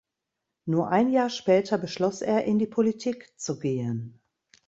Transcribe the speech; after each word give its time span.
Nur 0.65 0.89
ein 0.89 1.11
Jahr 1.11 1.29
später 1.29 1.77
beschloss 1.77 2.23
er 2.23 2.45
in 2.45 2.57
die 2.57 2.65
Politik 2.65 3.31
zu 3.39 3.59
gehen. 3.59 4.19